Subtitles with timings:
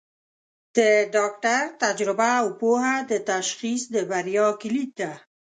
[0.77, 0.79] د
[1.15, 5.13] ډاکټر تجربه او پوهه د تشخیص د بریا کلید ده.